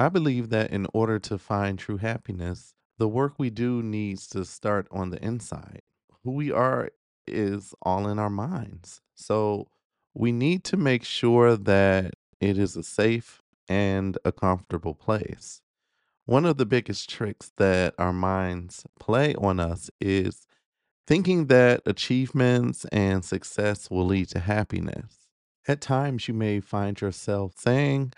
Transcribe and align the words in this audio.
I 0.00 0.08
believe 0.08 0.48
that 0.48 0.70
in 0.70 0.86
order 0.94 1.18
to 1.18 1.36
find 1.36 1.78
true 1.78 1.98
happiness, 1.98 2.72
the 2.96 3.06
work 3.06 3.34
we 3.36 3.50
do 3.50 3.82
needs 3.82 4.26
to 4.28 4.46
start 4.46 4.86
on 4.90 5.10
the 5.10 5.22
inside. 5.22 5.82
Who 6.24 6.30
we 6.30 6.50
are 6.50 6.88
is 7.26 7.74
all 7.82 8.08
in 8.08 8.18
our 8.18 8.30
minds. 8.30 9.02
So 9.14 9.68
we 10.14 10.32
need 10.32 10.64
to 10.64 10.78
make 10.78 11.04
sure 11.04 11.54
that 11.54 12.14
it 12.40 12.56
is 12.56 12.78
a 12.78 12.82
safe 12.82 13.42
and 13.68 14.16
a 14.24 14.32
comfortable 14.32 14.94
place. 14.94 15.60
One 16.24 16.46
of 16.46 16.56
the 16.56 16.64
biggest 16.64 17.10
tricks 17.10 17.52
that 17.58 17.94
our 17.98 18.14
minds 18.14 18.86
play 18.98 19.34
on 19.34 19.60
us 19.60 19.90
is 20.00 20.46
thinking 21.06 21.48
that 21.48 21.82
achievements 21.84 22.86
and 22.86 23.22
success 23.22 23.90
will 23.90 24.06
lead 24.06 24.30
to 24.30 24.40
happiness. 24.40 25.28
At 25.68 25.82
times, 25.82 26.26
you 26.26 26.32
may 26.32 26.60
find 26.60 26.98
yourself 26.98 27.52
saying, 27.58 28.14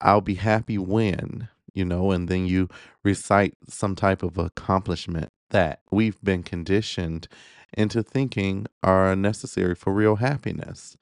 I'll 0.00 0.20
be 0.20 0.34
happy 0.34 0.78
when, 0.78 1.48
you 1.72 1.84
know, 1.84 2.10
and 2.10 2.28
then 2.28 2.46
you 2.46 2.68
recite 3.02 3.54
some 3.68 3.94
type 3.94 4.22
of 4.22 4.38
accomplishment 4.38 5.30
that 5.50 5.80
we've 5.90 6.20
been 6.22 6.42
conditioned 6.42 7.28
into 7.76 8.02
thinking 8.02 8.66
are 8.82 9.14
necessary 9.16 9.74
for 9.74 9.92
real 9.92 10.16
happiness. 10.16 10.96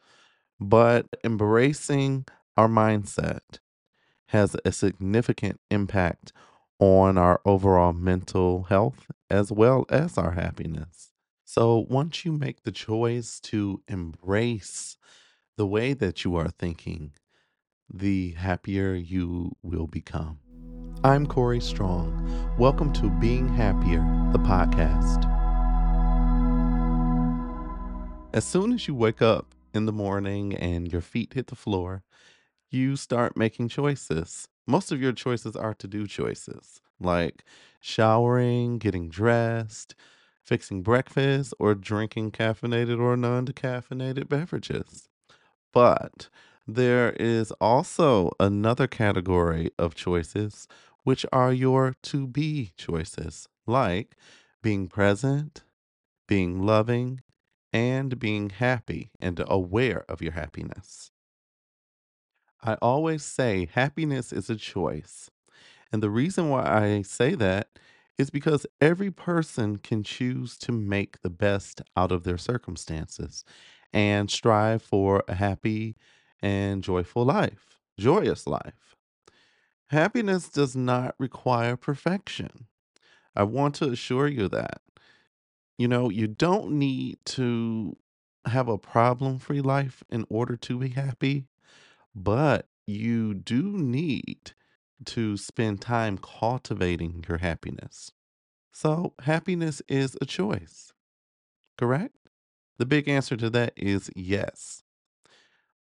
But 0.60 1.06
embracing 1.24 2.26
our 2.56 2.68
mindset 2.68 3.58
has 4.28 4.56
a 4.64 4.72
significant 4.72 5.60
impact 5.70 6.32
on 6.78 7.18
our 7.18 7.40
overall 7.44 7.92
mental 7.92 8.64
health 8.64 9.10
as 9.30 9.52
well 9.52 9.84
as 9.88 10.18
our 10.18 10.32
happiness. 10.32 11.12
So 11.44 11.86
once 11.88 12.24
you 12.24 12.32
make 12.32 12.62
the 12.62 12.72
choice 12.72 13.38
to 13.40 13.82
embrace 13.86 14.96
the 15.56 15.66
way 15.66 15.92
that 15.92 16.24
you 16.24 16.34
are 16.36 16.48
thinking, 16.48 17.12
the 17.88 18.32
happier 18.32 18.94
you 18.94 19.52
will 19.62 19.86
become. 19.86 20.38
I'm 21.04 21.26
Corey 21.26 21.60
Strong. 21.60 22.56
Welcome 22.58 22.92
to 22.94 23.10
Being 23.10 23.48
Happier, 23.48 24.00
the 24.32 24.38
podcast. 24.38 25.24
As 28.32 28.44
soon 28.44 28.72
as 28.72 28.88
you 28.88 28.94
wake 28.94 29.20
up 29.20 29.54
in 29.74 29.86
the 29.86 29.92
morning 29.92 30.54
and 30.54 30.90
your 30.90 31.02
feet 31.02 31.34
hit 31.34 31.48
the 31.48 31.56
floor, 31.56 32.02
you 32.70 32.96
start 32.96 33.36
making 33.36 33.68
choices. 33.68 34.48
Most 34.66 34.92
of 34.92 35.02
your 35.02 35.12
choices 35.12 35.56
are 35.56 35.74
to 35.74 35.86
do 35.86 36.06
choices 36.06 36.80
like 37.00 37.44
showering, 37.80 38.78
getting 38.78 39.08
dressed, 39.08 39.94
fixing 40.42 40.82
breakfast, 40.82 41.52
or 41.58 41.74
drinking 41.74 42.30
caffeinated 42.30 43.00
or 43.00 43.16
non 43.16 43.46
decaffeinated 43.46 44.28
beverages. 44.28 45.08
But 45.72 46.28
there 46.66 47.10
is 47.12 47.50
also 47.60 48.30
another 48.40 48.86
category 48.86 49.70
of 49.78 49.94
choices, 49.94 50.68
which 51.04 51.26
are 51.32 51.52
your 51.52 51.94
to 52.02 52.26
be 52.26 52.72
choices, 52.76 53.48
like 53.66 54.16
being 54.62 54.88
present, 54.88 55.64
being 56.28 56.62
loving, 56.62 57.20
and 57.72 58.18
being 58.18 58.50
happy 58.50 59.10
and 59.20 59.42
aware 59.48 60.04
of 60.08 60.22
your 60.22 60.32
happiness. 60.32 61.10
I 62.62 62.74
always 62.74 63.24
say 63.24 63.68
happiness 63.72 64.32
is 64.32 64.48
a 64.48 64.56
choice. 64.56 65.30
And 65.92 66.02
the 66.02 66.10
reason 66.10 66.48
why 66.48 66.64
I 66.64 67.02
say 67.02 67.34
that 67.34 67.78
is 68.18 68.30
because 68.30 68.66
every 68.80 69.10
person 69.10 69.78
can 69.78 70.02
choose 70.04 70.56
to 70.58 70.72
make 70.72 71.20
the 71.22 71.30
best 71.30 71.82
out 71.96 72.12
of 72.12 72.24
their 72.24 72.38
circumstances 72.38 73.44
and 73.92 74.30
strive 74.30 74.82
for 74.82 75.24
a 75.28 75.34
happy 75.34 75.96
and 76.42 76.82
joyful 76.82 77.24
life, 77.24 77.78
joyous 77.98 78.46
life. 78.46 78.96
Happiness 79.88 80.48
does 80.48 80.74
not 80.74 81.14
require 81.18 81.76
perfection. 81.76 82.66
I 83.36 83.44
want 83.44 83.74
to 83.76 83.90
assure 83.90 84.26
you 84.26 84.48
that. 84.48 84.80
You 85.78 85.88
know, 85.88 86.10
you 86.10 86.26
don't 86.26 86.72
need 86.72 87.18
to 87.26 87.96
have 88.46 88.68
a 88.68 88.78
problem 88.78 89.38
free 89.38 89.60
life 89.60 90.02
in 90.10 90.24
order 90.28 90.56
to 90.56 90.78
be 90.78 90.90
happy, 90.90 91.46
but 92.14 92.68
you 92.86 93.34
do 93.34 93.62
need 93.62 94.52
to 95.04 95.36
spend 95.36 95.80
time 95.80 96.18
cultivating 96.18 97.24
your 97.28 97.38
happiness. 97.38 98.12
So, 98.72 99.14
happiness 99.22 99.82
is 99.88 100.16
a 100.20 100.26
choice, 100.26 100.92
correct? 101.76 102.16
The 102.78 102.86
big 102.86 103.08
answer 103.08 103.36
to 103.36 103.50
that 103.50 103.74
is 103.76 104.10
yes. 104.16 104.82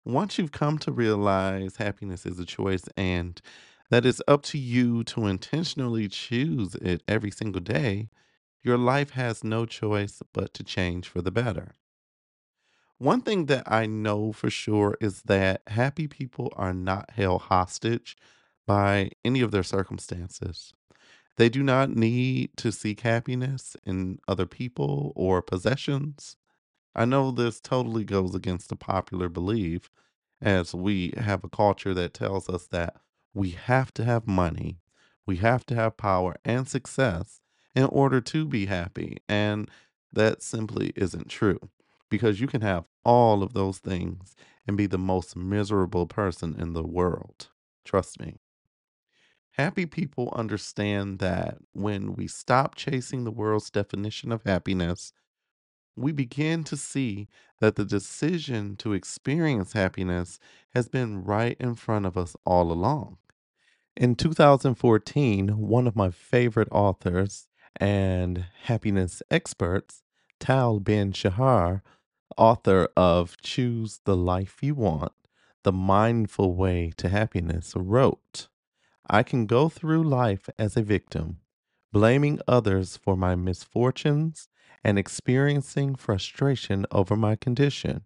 Once 0.09 0.39
you've 0.39 0.51
come 0.51 0.79
to 0.79 0.91
realize 0.91 1.77
happiness 1.77 2.25
is 2.25 2.39
a 2.39 2.45
choice 2.45 2.85
and 2.97 3.43
that 3.91 4.07
it's 4.07 4.21
up 4.27 4.41
to 4.41 4.57
you 4.57 5.03
to 5.03 5.27
intentionally 5.27 6.07
choose 6.07 6.73
it 6.75 7.03
every 7.07 7.29
single 7.29 7.61
day, 7.61 8.09
your 8.63 8.77
life 8.77 9.11
has 9.11 9.43
no 9.43 9.67
choice 9.67 10.23
but 10.33 10.51
to 10.51 10.63
change 10.63 11.07
for 11.07 11.21
the 11.21 11.29
better. 11.29 11.75
One 12.97 13.21
thing 13.21 13.45
that 13.45 13.71
I 13.71 13.85
know 13.85 14.31
for 14.31 14.49
sure 14.49 14.97
is 14.99 15.21
that 15.23 15.61
happy 15.67 16.07
people 16.07 16.51
are 16.55 16.73
not 16.73 17.11
held 17.11 17.43
hostage 17.43 18.17
by 18.65 19.11
any 19.23 19.41
of 19.41 19.51
their 19.51 19.63
circumstances. 19.63 20.73
They 21.37 21.49
do 21.49 21.61
not 21.61 21.91
need 21.91 22.57
to 22.57 22.71
seek 22.71 23.01
happiness 23.01 23.77
in 23.85 24.17
other 24.27 24.47
people 24.47 25.13
or 25.15 25.43
possessions. 25.43 26.35
I 26.95 27.05
know 27.05 27.31
this 27.31 27.59
totally 27.59 28.03
goes 28.03 28.35
against 28.35 28.69
the 28.69 28.75
popular 28.75 29.29
belief, 29.29 29.89
as 30.41 30.73
we 30.73 31.13
have 31.17 31.43
a 31.43 31.49
culture 31.49 31.93
that 31.93 32.13
tells 32.13 32.49
us 32.49 32.67
that 32.67 32.95
we 33.33 33.51
have 33.51 33.93
to 33.95 34.05
have 34.05 34.27
money, 34.27 34.79
we 35.25 35.37
have 35.37 35.65
to 35.67 35.75
have 35.75 35.97
power 35.97 36.35
and 36.45 36.67
success 36.67 37.41
in 37.75 37.85
order 37.85 38.21
to 38.21 38.45
be 38.45 38.65
happy. 38.65 39.17
And 39.27 39.69
that 40.11 40.41
simply 40.41 40.91
isn't 40.95 41.29
true 41.29 41.59
because 42.09 42.41
you 42.41 42.47
can 42.47 42.61
have 42.61 42.85
all 43.05 43.43
of 43.43 43.53
those 43.53 43.77
things 43.77 44.35
and 44.67 44.75
be 44.75 44.87
the 44.87 44.97
most 44.97 45.35
miserable 45.35 46.07
person 46.07 46.55
in 46.59 46.73
the 46.73 46.83
world. 46.83 47.49
Trust 47.85 48.19
me. 48.19 48.37
Happy 49.51 49.85
people 49.85 50.33
understand 50.35 51.19
that 51.19 51.57
when 51.73 52.13
we 52.13 52.27
stop 52.27 52.75
chasing 52.75 53.23
the 53.23 53.31
world's 53.31 53.69
definition 53.69 54.31
of 54.31 54.43
happiness, 54.43 55.11
we 55.99 56.11
begin 56.11 56.63
to 56.63 56.77
see 56.77 57.27
that 57.59 57.75
the 57.75 57.85
decision 57.85 58.75
to 58.77 58.93
experience 58.93 59.73
happiness 59.73 60.39
has 60.73 60.87
been 60.87 61.23
right 61.23 61.57
in 61.59 61.75
front 61.75 62.05
of 62.05 62.17
us 62.17 62.35
all 62.45 62.71
along. 62.71 63.17
In 63.97 64.15
2014, 64.15 65.57
one 65.57 65.87
of 65.87 65.95
my 65.95 66.09
favorite 66.09 66.69
authors 66.71 67.47
and 67.75 68.45
happiness 68.63 69.21
experts, 69.29 70.03
Tal 70.39 70.79
Ben 70.79 71.11
Shahar, 71.11 71.83
author 72.37 72.87
of 72.95 73.35
Choose 73.41 73.99
the 74.05 74.15
Life 74.15 74.57
You 74.61 74.75
Want 74.75 75.11
The 75.63 75.73
Mindful 75.73 76.55
Way 76.55 76.93
to 76.95 77.09
Happiness, 77.09 77.73
wrote, 77.75 78.47
I 79.09 79.23
can 79.23 79.45
go 79.47 79.67
through 79.67 80.03
life 80.03 80.49
as 80.57 80.77
a 80.77 80.81
victim, 80.81 81.39
blaming 81.91 82.39
others 82.47 82.95
for 82.95 83.17
my 83.17 83.35
misfortunes 83.35 84.47
and 84.83 84.97
experiencing 84.97 85.95
frustration 85.95 86.85
over 86.91 87.15
my 87.15 87.35
condition. 87.35 88.03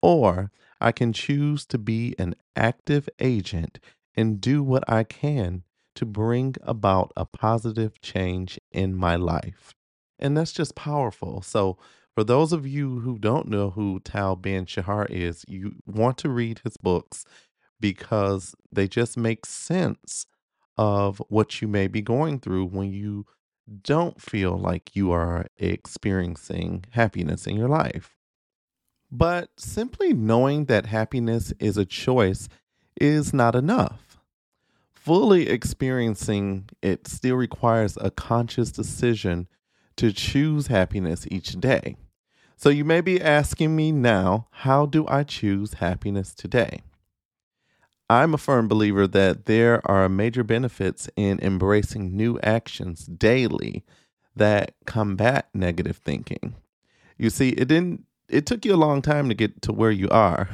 Or 0.00 0.50
I 0.80 0.92
can 0.92 1.12
choose 1.12 1.64
to 1.66 1.78
be 1.78 2.14
an 2.18 2.34
active 2.56 3.08
agent 3.20 3.78
and 4.16 4.40
do 4.40 4.62
what 4.62 4.84
I 4.88 5.04
can 5.04 5.62
to 5.94 6.04
bring 6.04 6.56
about 6.62 7.12
a 7.16 7.24
positive 7.24 8.00
change 8.00 8.58
in 8.72 8.96
my 8.96 9.16
life. 9.16 9.74
And 10.18 10.36
that's 10.36 10.52
just 10.52 10.74
powerful. 10.74 11.42
So, 11.42 11.76
for 12.14 12.24
those 12.24 12.52
of 12.52 12.66
you 12.66 13.00
who 13.00 13.18
don't 13.18 13.48
know 13.48 13.70
who 13.70 13.98
Tal 14.00 14.36
Ben 14.36 14.66
Shahar 14.66 15.06
is, 15.06 15.44
you 15.48 15.76
want 15.86 16.18
to 16.18 16.28
read 16.28 16.60
his 16.62 16.76
books 16.76 17.24
because 17.80 18.54
they 18.70 18.86
just 18.86 19.16
make 19.16 19.46
sense 19.46 20.26
of 20.76 21.22
what 21.28 21.62
you 21.62 21.68
may 21.68 21.86
be 21.88 22.02
going 22.02 22.38
through 22.38 22.66
when 22.66 22.92
you 22.92 23.26
don't 23.82 24.20
feel 24.20 24.58
like 24.58 24.94
you 24.94 25.12
are 25.12 25.46
experiencing 25.58 26.84
happiness 26.90 27.46
in 27.46 27.56
your 27.56 27.68
life. 27.68 28.16
But 29.10 29.50
simply 29.58 30.12
knowing 30.12 30.66
that 30.66 30.86
happiness 30.86 31.52
is 31.58 31.76
a 31.76 31.84
choice 31.84 32.48
is 33.00 33.32
not 33.34 33.54
enough. 33.54 34.18
Fully 34.94 35.48
experiencing 35.48 36.68
it 36.80 37.06
still 37.08 37.36
requires 37.36 37.98
a 38.00 38.10
conscious 38.10 38.70
decision 38.70 39.48
to 39.96 40.12
choose 40.12 40.68
happiness 40.68 41.26
each 41.30 41.60
day. 41.60 41.96
So 42.56 42.68
you 42.68 42.84
may 42.84 43.00
be 43.00 43.20
asking 43.20 43.74
me 43.74 43.90
now, 43.92 44.46
how 44.50 44.86
do 44.86 45.06
I 45.08 45.24
choose 45.24 45.74
happiness 45.74 46.34
today? 46.34 46.82
I'm 48.12 48.34
a 48.34 48.38
firm 48.38 48.68
believer 48.68 49.06
that 49.08 49.46
there 49.46 49.80
are 49.90 50.08
major 50.08 50.44
benefits 50.44 51.08
in 51.16 51.40
embracing 51.40 52.16
new 52.16 52.38
actions 52.42 53.06
daily 53.06 53.84
that 54.36 54.74
combat 54.86 55.48
negative 55.54 55.98
thinking. 55.98 56.54
You 57.18 57.30
see, 57.30 57.50
it 57.50 57.68
didn't 57.68 58.04
it 58.28 58.46
took 58.46 58.64
you 58.66 58.74
a 58.74 58.76
long 58.76 59.02
time 59.02 59.28
to 59.30 59.34
get 59.34 59.62
to 59.62 59.72
where 59.72 59.90
you 59.90 60.10
are 60.10 60.50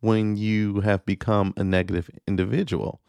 when 0.00 0.36
you 0.36 0.80
have 0.80 1.04
become 1.06 1.54
a 1.58 1.64
negative 1.64 2.10
individual. 2.26 3.00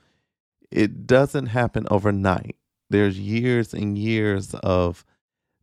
it 0.71 1.07
doesn't 1.07 1.47
happen 1.47 1.87
overnight. 1.91 2.55
There's 2.89 3.19
years 3.19 3.73
and 3.73 3.97
years 3.97 4.53
of 4.55 5.05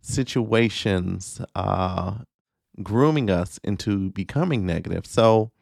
situations 0.01 1.41
uh, 1.55 2.19
grooming 2.83 3.31
us 3.31 3.59
into 3.65 4.11
becoming 4.11 4.67
negative. 4.67 5.07
So 5.07 5.53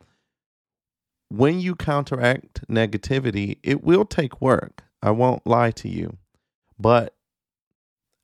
when 1.28 1.60
you 1.60 1.74
counteract 1.74 2.66
negativity, 2.68 3.58
it 3.62 3.82
will 3.82 4.04
take 4.04 4.40
work. 4.40 4.84
I 5.02 5.10
won't 5.10 5.46
lie 5.46 5.70
to 5.72 5.88
you. 5.88 6.18
But 6.78 7.14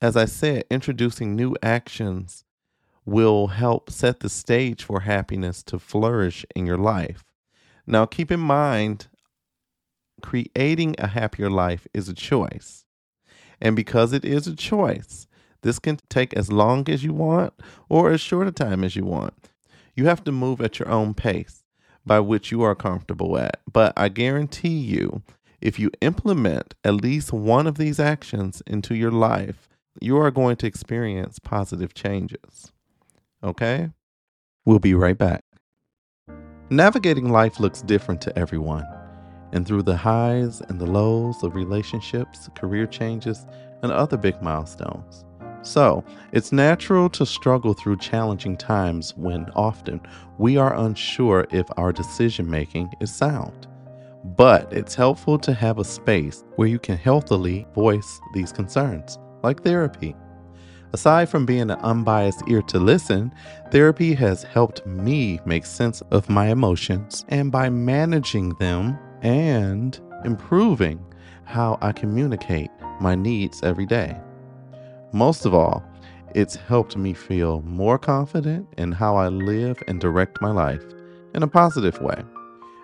as 0.01 0.17
I 0.17 0.25
said, 0.25 0.65
introducing 0.71 1.37
new 1.37 1.55
actions 1.63 2.45
will 3.05 3.49
help 3.49 3.91
set 3.91 4.21
the 4.21 4.29
stage 4.29 4.85
for 4.85 5.01
happiness 5.01 5.63
to 5.65 5.79
flourish 5.79 6.47
in 6.55 6.67
your 6.67 6.79
life. 6.79 7.25
Now, 7.87 8.07
keep 8.07 8.31
in 8.31 8.41
mind, 8.41 9.09
creating 10.23 10.95
a 10.99 11.09
happier 11.09 11.51
life 11.51 11.87
is 11.93 12.09
a 12.09 12.15
choice. 12.15 12.85
And 13.61 13.77
because 13.77 14.13
it 14.13 14.25
is 14.25 14.47
a 14.47 14.55
choice, 14.55 15.27
this 15.63 15.79
can 15.79 15.99
take 16.09 16.33
as 16.35 16.51
long 16.51 16.89
as 16.89 17.05
you 17.05 17.13
want 17.13 17.53
or 17.89 18.11
as 18.11 18.21
short 18.21 18.47
a 18.47 18.53
time 18.53 18.85
as 18.85 18.97
you 18.97 19.05
want. 19.05 19.51
You 19.95 20.07
have 20.07 20.25
to 20.25 20.33
move 20.33 20.61
at 20.61 20.79
your 20.79 20.89
own 20.89 21.15
pace 21.15 21.60
by 22.05 22.21
which 22.21 22.51
you 22.51 22.63
are 22.63 22.75
comfortable 22.75 23.39
at. 23.39 23.61
But 23.71 23.93
I 23.97 24.09
guarantee 24.09 24.79
you, 24.79 25.23
if 25.61 25.79
you 25.79 25.91
implement 26.01 26.75
at 26.85 26.95
least 26.95 27.33
one 27.33 27.67
of 27.67 27.77
these 27.77 28.01
actions 28.01 28.63
into 28.67 28.95
your 28.95 29.11
life, 29.11 29.69
you 30.01 30.17
are 30.17 30.31
going 30.31 30.57
to 30.57 30.67
experience 30.67 31.39
positive 31.39 31.95
changes. 31.95 32.73
Okay? 33.43 33.91
We'll 34.65 34.79
be 34.79 34.95
right 34.95 35.19
back. 35.19 35.45
Navigating 36.71 37.31
life 37.31 37.59
looks 37.59 37.83
different 37.83 38.21
to 38.23 38.39
everyone. 38.39 38.87
And 39.53 39.67
through 39.67 39.83
the 39.83 39.97
highs 39.97 40.61
and 40.61 40.79
the 40.81 40.87
lows 40.87 41.43
of 41.43 41.57
relationships, 41.57 42.49
career 42.55 42.87
changes, 42.87 43.45
and 43.83 43.91
other 43.91 44.17
big 44.17 44.41
milestones. 44.41 45.25
So, 45.63 46.05
it's 46.33 46.53
natural 46.53 47.11
to 47.11 47.27
struggle 47.27 47.75
through 47.75 47.99
challenging 47.99 48.57
times 48.57 49.15
when 49.17 49.51
often 49.55 50.01
we 50.39 50.57
are 50.57 50.75
unsure 50.75 51.47
if 51.51 51.67
our 51.77 51.93
decision 51.93 52.49
making 52.49 52.91
is 53.01 53.15
sound. 53.15 53.67
But 54.25 54.73
it's 54.73 54.95
helpful 54.95 55.39
to 55.41 55.53
have 55.53 55.79
a 55.79 55.85
space 55.85 56.45
where 56.57 56.69
you 56.69 56.79
can 56.79 56.97
healthily 56.97 57.67
voice 57.75 58.21
these 58.33 58.53
concerns, 58.53 59.19
like 59.43 59.63
therapy. 59.63 60.15
Aside 60.93 61.29
from 61.29 61.47
being 61.47 61.71
an 61.71 61.79
unbiased 61.83 62.43
ear 62.49 62.63
to 62.63 62.79
listen, 62.79 63.33
therapy 63.71 64.15
has 64.15 64.43
helped 64.43 64.85
me 64.87 65.41
make 65.45 65.65
sense 65.65 66.01
of 66.11 66.29
my 66.29 66.49
emotions 66.49 67.25
and 67.29 67.53
by 67.53 67.69
managing 67.69 68.51
them 68.55 68.99
and 69.23 70.01
improving 70.25 71.05
how 71.45 71.79
I 71.81 71.93
communicate 71.93 72.71
my 73.01 73.15
needs 73.15 73.63
every 73.63 73.87
day. 73.87 74.19
Most 75.13 75.45
of 75.45 75.55
all, 75.55 75.83
it's 76.37 76.55
helped 76.55 76.97
me 76.97 77.13
feel 77.13 77.63
more 77.63 77.99
confident 77.99 78.69
in 78.79 78.93
how 78.93 79.17
I 79.17 79.29
live 79.29 79.83
and 79.89 80.01
direct 80.01 80.41
my 80.41 80.53
life 80.53 80.85
in 81.35 81.43
a 81.43 81.49
positive 81.49 82.01
way. 82.01 82.23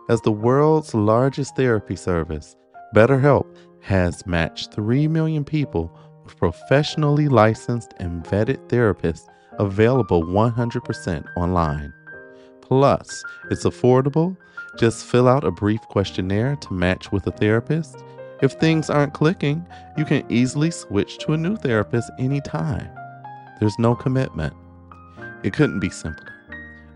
As 0.09 0.21
the 0.23 0.33
world's 0.33 0.93
largest 0.93 1.55
therapy 1.55 1.95
service, 1.95 2.57
BetterHelp 2.97 3.47
has 3.83 4.27
matched 4.27 4.75
3 4.75 5.07
million 5.07 5.45
people 5.45 5.97
with 6.25 6.37
professionally 6.37 7.29
licensed 7.29 7.95
and 7.99 8.25
vetted 8.25 8.67
therapists 8.67 9.29
available 9.61 10.25
100% 10.25 11.25
online. 11.37 11.93
Plus, 12.61 13.25
it's 13.53 13.65
affordable. 13.65 14.37
Just 14.77 15.07
fill 15.07 15.29
out 15.29 15.45
a 15.45 15.53
brief 15.53 15.81
questionnaire 15.83 16.57
to 16.57 16.73
match 16.73 17.13
with 17.13 17.25
a 17.29 17.31
therapist 17.31 18.03
if 18.43 18.53
things 18.53 18.91
aren't 18.91 19.15
clicking, 19.15 19.67
you 19.97 20.05
can 20.05 20.25
easily 20.31 20.71
switch 20.71 21.19
to 21.19 21.33
a 21.33 21.37
new 21.37 21.57
therapist 21.57 22.11
anytime. 22.19 22.89
There's 23.61 23.79
no 23.79 23.95
commitment. 23.95 24.55
It 25.43 25.53
couldn't 25.53 25.81
be 25.81 25.91
simpler. 25.91 26.33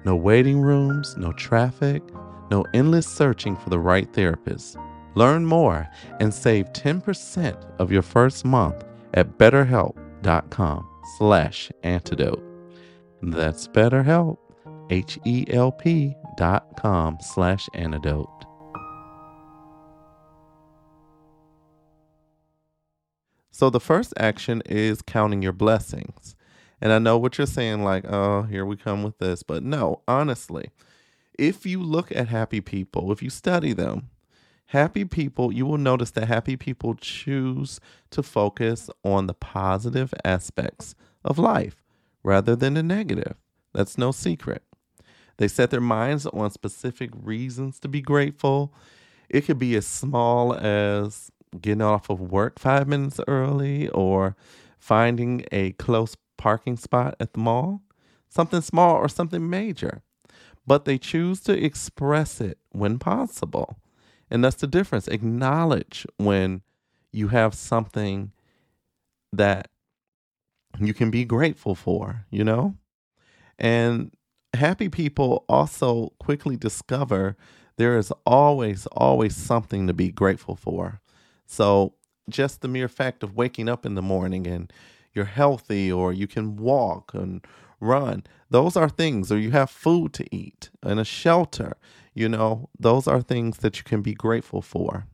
No 0.05 0.17
waiting 0.17 0.61
rooms, 0.61 1.17
no 1.17 1.33
traffic, 1.33 2.03
no 2.51 2.65
endless 2.75 3.07
searching 3.07 3.57
for 3.57 3.71
the 3.71 3.79
right 3.79 4.13
therapist. 4.13 4.77
Learn 5.15 5.45
more 5.47 5.89
and 6.21 6.33
save 6.33 6.73
10% 6.73 7.57
of 7.79 7.93
your 7.93 8.03
first 8.03 8.45
month 8.45 8.85
at 9.15 9.39
betterhelp.com 9.39 10.89
slash 11.19 11.71
antidote. 11.83 12.43
That's 13.23 13.69
betterhelp, 13.69 14.39
H-E-L-P 14.91 16.17
dot 16.37 16.67
com 16.77 17.19
slash 17.21 17.69
antidote. 17.75 18.47
So 23.61 23.69
the 23.69 23.79
first 23.79 24.15
action 24.17 24.63
is 24.65 25.03
counting 25.03 25.43
your 25.43 25.53
blessings. 25.53 26.35
And 26.81 26.95
I 26.95 26.99
know 26.99 27.19
what 27.19 27.37
you're 27.37 27.47
saying, 27.47 27.85
like, 27.85 28.07
oh, 28.11 28.45
here 28.45 28.65
we 28.65 28.75
come 28.75 29.03
with 29.03 29.19
this. 29.19 29.43
But 29.43 29.63
no, 29.63 30.01
honestly, 30.09 30.71
if 31.39 31.67
you 31.67 31.83
look 31.83 32.11
at 32.11 32.29
happy 32.29 32.63
people, 32.63 33.13
if 33.13 33.23
you 33.23 33.29
study 33.29 33.75
them, 33.75 34.09
happy 34.69 35.05
people, 35.05 35.53
you 35.53 35.67
will 35.67 35.77
notice 35.77 36.11
that 36.13 36.27
happy 36.27 36.57
people 36.57 36.95
choose 36.95 37.81
to 38.13 38.23
focus 38.23 38.89
on 39.05 39.27
the 39.27 39.35
positive 39.35 40.15
aspects 40.25 40.95
of 41.23 41.39
life 41.39 41.85
rather 42.23 42.57
than 42.57 42.73
the 42.73 42.83
negative. 42.83 43.35
That's 43.75 43.99
no 43.99 44.11
secret. 44.11 44.63
They 45.37 45.49
set 45.49 45.71
their 45.71 45.83
minds 45.83 46.25
on 46.25 46.51
specific 46.51 47.11
reasons 47.15 47.79
to 47.81 47.89
be 47.89 48.01
grateful. 48.01 48.73
It 49.29 49.43
could 49.43 49.59
be 49.59 49.77
as 49.77 49.87
small 49.87 50.55
as 50.55 51.31
getting 51.59 51.83
off 51.83 52.11
of 52.11 52.21
work 52.21 52.59
five 52.59 52.87
minutes 52.87 53.21
early 53.27 53.89
or 53.89 54.37
finding 54.79 55.45
a 55.53 55.73
close 55.73 56.17
parking 56.37 56.77
spot 56.77 57.15
at 57.21 57.33
the 57.33 57.41
mall, 57.41 57.83
something 58.29 58.61
small 58.61 58.97
or 58.97 59.09
something 59.09 59.49
major. 59.49 60.03
But 60.67 60.85
they 60.85 60.99
choose 60.99 61.41
to 61.43 61.53
express 61.53 62.41
it 62.41 62.59
when 62.71 62.99
possible. 62.99 63.79
And 64.31 64.45
that's 64.45 64.57
the 64.57 64.67
difference. 64.67 65.09
Acknowledge 65.09 66.07
when 66.17 66.63
you 67.13 67.29
have 67.29 67.55
something 67.55 68.33
that 69.33 69.69
you 70.79 70.95
can 70.95 71.11
be 71.11 71.25
grateful 71.25 71.75
for, 71.75 72.27
you 72.31 72.45
know? 72.45 72.77
And 73.59 74.13
happy 74.55 74.89
people 74.89 75.45
also 75.49 76.13
quickly 76.21 76.57
discover 76.57 77.37
there 77.77 77.99
is 77.99 78.13
always, 78.25 78.87
always 78.87 79.35
something 79.37 79.87
to 79.87 79.93
be 79.93 80.11
grateful 80.11 80.55
for. 80.55 81.01
So 81.51 81.95
just 82.29 82.61
the 82.61 82.69
mere 82.69 82.87
fact 82.89 83.25
of 83.25 83.35
waking 83.35 83.69
up 83.69 83.85
in 83.85 83.97
the 83.97 84.03
morning 84.03 84.47
and 84.47 84.73
you're 85.13 85.25
healthy 85.25 85.91
or 85.91 86.13
you 86.13 86.29
can 86.29 86.55
walk 86.55 87.13
and 87.13 87.45
run, 87.81 88.23
those 88.51 88.77
are 88.77 88.89
things, 88.89 89.33
or 89.33 89.39
you 89.39 89.51
have 89.51 89.69
food 89.69 90.13
to 90.13 90.35
eat 90.35 90.71
and 90.81 91.01
a 91.01 91.05
shelter, 91.05 91.77
you 92.15 92.29
know, 92.29 92.69
those 92.79 93.09
are 93.09 93.21
things 93.21 93.59
that 93.59 93.79
you 93.79 93.83
can 93.83 94.01
be 94.01 94.15
grateful 94.15 94.63
for. 94.63 95.07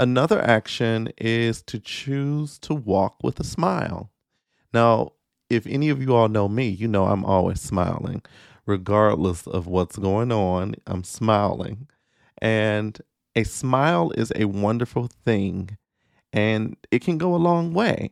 Another 0.00 0.40
action 0.40 1.10
is 1.18 1.60
to 1.64 1.78
choose 1.78 2.58
to 2.60 2.74
walk 2.74 3.16
with 3.22 3.38
a 3.38 3.44
smile. 3.44 4.10
Now, 4.72 5.12
if 5.50 5.66
any 5.66 5.90
of 5.90 6.00
you 6.00 6.14
all 6.14 6.28
know 6.28 6.48
me, 6.48 6.68
you 6.68 6.88
know 6.88 7.04
I'm 7.04 7.24
always 7.24 7.60
smiling. 7.60 8.22
Regardless 8.64 9.46
of 9.46 9.66
what's 9.66 9.98
going 9.98 10.32
on, 10.32 10.76
I'm 10.86 11.04
smiling. 11.04 11.86
And 12.38 12.98
a 13.36 13.44
smile 13.44 14.12
is 14.12 14.32
a 14.36 14.44
wonderful 14.44 15.08
thing 15.24 15.76
and 16.32 16.76
it 16.90 17.00
can 17.00 17.18
go 17.18 17.34
a 17.34 17.36
long 17.36 17.72
way. 17.72 18.10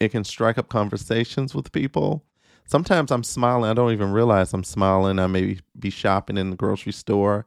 It 0.00 0.10
can 0.10 0.24
strike 0.24 0.58
up 0.58 0.68
conversations 0.68 1.54
with 1.54 1.72
people. 1.72 2.24
Sometimes 2.66 3.10
I'm 3.10 3.24
smiling, 3.24 3.70
I 3.70 3.74
don't 3.74 3.92
even 3.92 4.12
realize 4.12 4.52
I'm 4.52 4.64
smiling. 4.64 5.18
I 5.18 5.26
may 5.26 5.58
be 5.78 5.90
shopping 5.90 6.38
in 6.38 6.50
the 6.50 6.56
grocery 6.56 6.92
store 6.92 7.46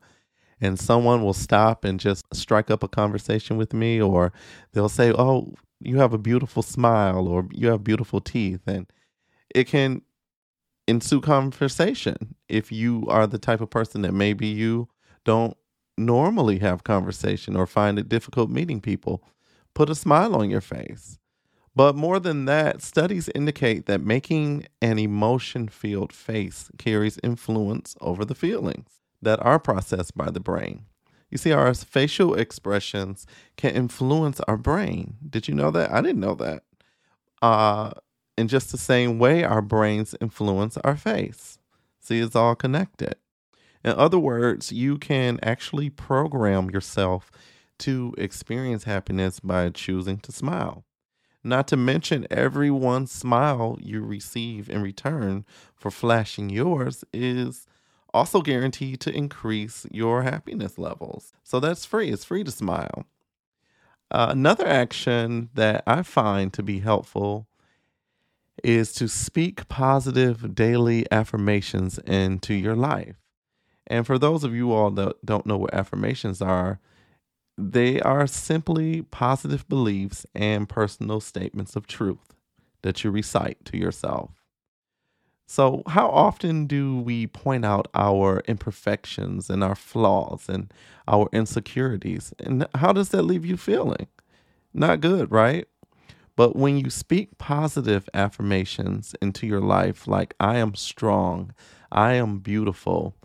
and 0.64 0.80
someone 0.80 1.24
will 1.24 1.34
stop 1.34 1.84
and 1.84 2.00
just 2.00 2.26
strike 2.34 2.72
up 2.72 2.84
a 2.84 2.88
conversation 2.88 3.58
with 3.58 3.74
me, 3.74 4.02
or 4.02 4.32
they'll 4.72 4.90
say, 4.90 5.12
Oh, 5.12 5.54
you 5.82 5.98
have 5.98 6.14
a 6.14 6.18
beautiful 6.18 6.64
smile, 6.64 7.28
or 7.28 7.48
you 7.52 7.68
have 7.68 7.84
beautiful 7.84 8.22
teeth. 8.22 8.62
And 8.66 8.90
it 9.54 9.66
can 9.66 10.04
ensue 10.88 11.20
conversation 11.20 12.36
if 12.48 12.72
you 12.72 13.06
are 13.10 13.28
the 13.28 13.38
type 13.38 13.60
of 13.60 13.70
person 13.70 14.02
that 14.04 14.14
maybe 14.14 14.48
you 14.48 14.88
don't 15.26 15.58
normally 15.98 16.60
have 16.60 16.84
conversation 16.84 17.56
or 17.56 17.68
find 17.68 18.00
it 18.00 18.10
difficult 18.10 18.50
meeting 18.50 18.82
people, 18.82 19.24
put 19.74 19.90
a 19.90 19.96
smile 19.96 20.36
on 20.36 20.50
your 20.50 20.62
face. 20.62 21.20
But 21.76 21.96
more 21.96 22.20
than 22.20 22.46
that, 22.46 22.82
studies 22.82 23.30
indicate 23.34 23.88
that 23.88 24.02
making 24.02 24.68
an 24.82 25.00
emotion 25.00 25.68
filled 25.68 26.14
face 26.14 26.70
carries 26.78 27.20
influence 27.24 27.96
over 28.00 28.24
the 28.24 28.36
feelings 28.36 29.02
that 29.22 29.44
are 29.44 29.60
processed 29.60 30.16
by 30.16 30.30
the 30.30 30.40
brain. 30.40 30.86
You 31.32 31.40
see, 31.40 31.52
our 31.52 31.74
facial 31.74 32.36
expressions 32.36 33.26
can 33.58 33.72
influence 33.72 34.40
our 34.42 34.58
brain. 34.58 35.16
Did 35.28 35.48
you 35.48 35.56
know 35.56 35.72
that? 35.72 35.92
I 35.92 36.02
didn't 36.02 36.20
know 36.20 36.36
that. 36.36 36.64
Uh, 37.42 37.92
in 38.38 38.48
just 38.48 38.72
the 38.72 38.78
same 38.78 39.18
way, 39.18 39.44
our 39.44 39.62
brains 39.62 40.14
influence 40.22 40.78
our 40.78 40.96
face. 40.96 41.58
See, 42.00 42.20
it's 42.20 42.36
all 42.36 42.56
connected. 42.56 43.16
In 43.84 43.92
other 43.92 44.20
words, 44.20 44.72
you 44.72 44.98
can 44.98 45.40
actually 45.44 45.90
program 45.90 46.70
yourself 46.70 47.32
to 47.80 48.14
experience 48.18 48.86
happiness 48.86 49.40
by 49.40 49.70
choosing 49.70 50.18
to 50.20 50.32
smile. 50.32 50.86
Not 51.44 51.68
to 51.68 51.78
mention, 51.78 52.26
every 52.32 52.72
one 52.72 53.08
smile 53.08 53.78
you 53.82 54.02
receive 54.02 54.70
in 54.70 54.82
return 54.82 55.46
for 55.76 55.92
flashing 55.92 56.50
yours 56.50 57.04
is 57.12 57.68
also 58.14 58.42
guaranteed 58.42 59.02
to 59.02 59.14
increase 59.14 59.86
your 59.92 60.24
happiness 60.24 60.78
levels. 60.78 61.34
So 61.44 61.60
that's 61.60 61.86
free. 61.86 62.10
It's 62.10 62.24
free 62.24 62.46
to 62.46 62.52
smile. 62.52 63.06
Uh, 64.10 64.28
another 64.30 64.68
action 64.68 65.50
that 65.56 65.84
I 65.86 66.04
find 66.04 66.54
to 66.54 66.64
be 66.64 66.80
helpful 66.80 67.48
is 68.64 68.94
to 68.94 69.08
speak 69.08 69.68
positive 69.68 70.54
daily 70.56 71.06
affirmations 71.12 71.98
into 71.98 72.54
your 72.54 72.76
life. 72.76 73.23
And 73.88 74.06
for 74.06 74.18
those 74.18 74.44
of 74.44 74.56
you 74.56 74.72
all 74.72 74.92
that 74.92 75.26
don't 75.26 75.46
know 75.46 75.58
what 75.58 75.74
affirmations 75.74 76.42
are, 76.42 76.80
they 77.58 78.00
are 78.02 78.26
simply 78.26 79.04
positive 79.04 79.68
beliefs 79.70 80.26
and 80.34 80.68
personal 80.68 81.20
statements 81.20 81.76
of 81.76 81.88
truth 81.88 82.34
that 82.82 83.04
you 83.04 83.12
recite 83.12 83.64
to 83.66 83.78
yourself. 83.78 84.32
So, 85.46 85.84
how 85.88 86.10
often 86.10 86.66
do 86.66 87.00
we 87.00 87.28
point 87.28 87.66
out 87.66 87.88
our 87.94 88.42
imperfections 88.48 89.50
and 89.50 89.64
our 89.64 89.76
flaws 89.76 90.46
and 90.48 90.74
our 91.08 91.30
insecurities? 91.32 92.34
And 92.40 92.66
how 92.76 92.94
does 92.94 93.10
that 93.10 93.24
leave 93.24 93.46
you 93.46 93.58
feeling? 93.58 94.08
Not 94.74 95.02
good, 95.02 95.32
right? 95.32 95.68
But 96.36 96.56
when 96.56 96.78
you 96.78 96.90
speak 96.90 97.38
positive 97.38 98.10
affirmations 98.14 99.16
into 99.22 99.46
your 99.46 99.62
life, 99.62 100.08
like, 100.08 100.34
I 100.40 100.58
am 100.58 100.74
strong, 100.74 101.54
I 101.92 102.14
am 102.14 102.40
beautiful, 102.40 103.16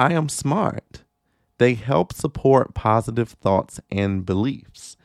I 0.00 0.14
am 0.14 0.30
smart, 0.30 1.04
they 1.58 1.74
help 1.74 2.14
support 2.14 2.72
positive 2.72 3.28
thoughts 3.28 3.80
and 3.90 4.24
beliefs. 4.24 4.96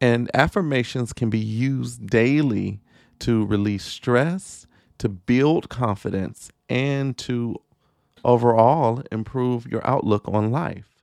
And 0.00 0.30
affirmations 0.32 1.12
can 1.12 1.28
be 1.28 1.38
used 1.38 2.06
daily 2.06 2.80
to 3.18 3.44
release 3.44 3.84
stress, 3.84 4.66
to 4.96 5.10
build 5.10 5.68
confidence, 5.68 6.50
and 6.70 7.18
to 7.18 7.60
overall 8.24 9.02
improve 9.12 9.66
your 9.66 9.86
outlook 9.86 10.26
on 10.26 10.50
life. 10.50 11.02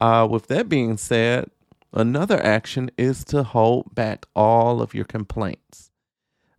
Uh, 0.00 0.28
with 0.30 0.46
that 0.46 0.68
being 0.68 0.96
said, 0.96 1.50
another 1.92 2.40
action 2.40 2.88
is 2.96 3.24
to 3.24 3.42
hold 3.42 3.96
back 3.96 4.26
all 4.36 4.80
of 4.80 4.94
your 4.94 5.04
complaints. 5.04 5.90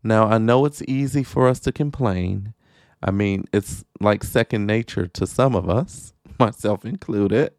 Now, 0.03 0.25
I 0.27 0.39
know 0.39 0.65
it's 0.65 0.83
easy 0.89 1.23
for 1.23 1.47
us 1.47 1.61
to 1.61 1.71
complain. 1.71 2.53
I 3.01 3.11
mean, 3.11 3.45
it's 3.51 3.83
like 3.99 4.23
second 4.23 4.65
nature 4.65 5.07
to 5.07 5.27
some 5.27 5.55
of 5.55 5.69
us 5.69 6.13
myself 6.39 6.85
included. 6.85 7.53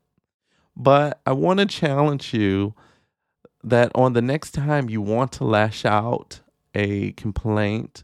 But 0.76 1.20
I 1.26 1.32
want 1.32 1.60
to 1.60 1.66
challenge 1.66 2.32
you 2.32 2.74
that 3.62 3.92
on 3.94 4.12
the 4.12 4.22
next 4.22 4.52
time 4.52 4.88
you 4.88 5.00
want 5.00 5.32
to 5.32 5.44
lash 5.44 5.84
out 5.84 6.40
a 6.74 7.12
complaint 7.12 8.02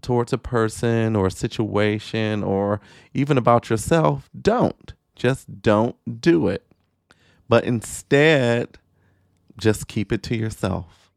towards 0.00 0.32
a 0.32 0.38
person 0.38 1.16
or 1.16 1.26
a 1.26 1.32
situation 1.32 2.42
or 2.42 2.80
even 3.14 3.38
about 3.38 3.70
yourself, 3.70 4.28
don't. 4.40 4.92
Just 5.16 5.62
don't 5.62 5.96
do 6.20 6.48
it. 6.48 6.64
But 7.48 7.64
instead, 7.64 8.78
just 9.56 9.88
keep 9.88 10.12
it 10.12 10.22
to 10.24 10.36
yourself. 10.36 11.10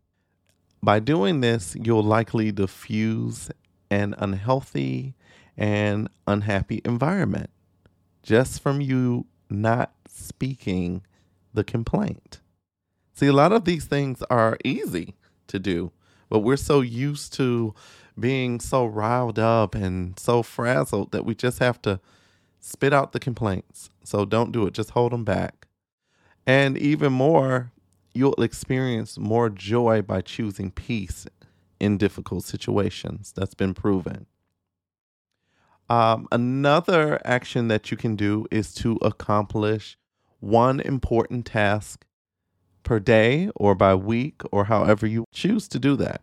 By 0.81 0.99
doing 0.99 1.41
this, 1.41 1.75
you'll 1.81 2.03
likely 2.03 2.51
diffuse 2.51 3.49
an 3.89 4.15
unhealthy 4.17 5.15
and 5.57 6.09
unhappy 6.27 6.81
environment 6.85 7.49
just 8.21 8.61
from 8.61 8.81
you 8.81 9.25
not 9.49 9.93
speaking 10.07 11.01
the 11.53 11.63
complaint. 11.63 12.41
See, 13.13 13.27
a 13.27 13.33
lot 13.33 13.53
of 13.53 13.65
these 13.65 13.85
things 13.85 14.21
are 14.29 14.57
easy 14.63 15.15
to 15.47 15.59
do, 15.59 15.91
but 16.29 16.39
we're 16.39 16.57
so 16.57 16.81
used 16.81 17.33
to 17.33 17.73
being 18.19 18.59
so 18.59 18.85
riled 18.85 19.39
up 19.39 19.73
and 19.73 20.19
so 20.19 20.43
frazzled 20.43 21.11
that 21.11 21.25
we 21.25 21.33
just 21.35 21.59
have 21.59 21.81
to 21.83 21.99
spit 22.59 22.93
out 22.93 23.11
the 23.11 23.19
complaints. 23.19 23.89
So 24.03 24.25
don't 24.25 24.51
do 24.51 24.67
it, 24.67 24.73
just 24.73 24.91
hold 24.91 25.13
them 25.13 25.23
back. 25.23 25.67
And 26.45 26.77
even 26.77 27.13
more, 27.13 27.71
you'll 28.13 28.41
experience 28.43 29.17
more 29.17 29.49
joy 29.49 30.01
by 30.01 30.21
choosing 30.21 30.71
peace 30.71 31.27
in 31.79 31.97
difficult 31.97 32.43
situations. 32.43 33.33
That's 33.35 33.53
been 33.53 33.73
proven. 33.73 34.25
Um, 35.89 36.27
another 36.31 37.19
action 37.25 37.69
that 37.69 37.91
you 37.91 37.97
can 37.97 38.15
do 38.15 38.45
is 38.51 38.73
to 38.75 38.97
accomplish 39.01 39.97
one 40.39 40.79
important 40.81 41.45
task 41.45 42.05
per 42.83 42.99
day 42.99 43.49
or 43.55 43.75
by 43.75 43.95
week 43.95 44.41
or 44.51 44.65
however 44.65 45.07
you 45.07 45.25
choose 45.33 45.67
to 45.69 45.79
do 45.79 45.95
that. 45.97 46.21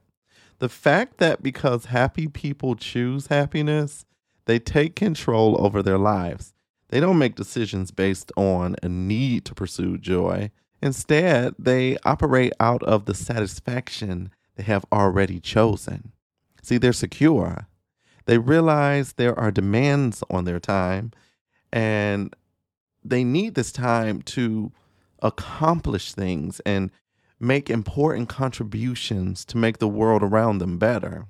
The 0.59 0.69
fact 0.69 1.19
that 1.19 1.43
because 1.43 1.87
happy 1.87 2.29
people 2.29 2.77
choose 2.77 3.27
happiness, 3.27 4.05
they 4.47 4.59
take 4.59 4.95
control 4.95 5.57
over 5.59 5.83
their 5.83 5.99
lives. 5.99 6.53
They 6.89 7.01
don't 7.01 7.19
make 7.19 7.35
decisions 7.35 7.91
based 7.91 8.31
on 8.37 8.77
a 8.83 8.89
need 8.89 9.45
to 9.47 9.55
pursue 9.55 9.99
joy. 9.99 10.51
Instead, 10.81 11.55
they 11.59 11.97
operate 12.05 12.53
out 12.61 12.83
of 12.85 13.07
the 13.07 13.15
satisfaction 13.15 14.31
they 14.57 14.63
have 14.63 14.85
already 14.93 15.41
chosen. 15.41 16.13
See, 16.63 16.79
they're 16.79 16.93
secure. 16.93 17.67
They 18.27 18.39
realize 18.39 19.13
there 19.13 19.39
are 19.39 19.51
demands 19.51 20.23
on 20.31 20.45
their 20.45 20.61
time 20.61 21.13
and 21.73 22.35
they 23.05 23.25
need 23.25 23.55
this 23.55 23.73
time 23.73 24.23
to 24.23 24.73
accomplish 25.21 26.13
things 26.15 26.61
and 26.65 26.91
make 27.39 27.69
important 27.69 28.29
contributions 28.29 29.45
to 29.45 29.59
make 29.59 29.79
the 29.79 29.89
world 29.89 30.23
around 30.23 30.59
them 30.59 30.79
better. 30.79 31.27